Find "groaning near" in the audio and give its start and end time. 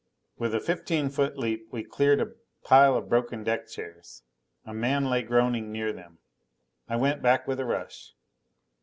5.21-5.93